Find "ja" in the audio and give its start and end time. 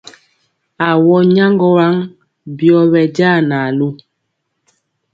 3.15-3.29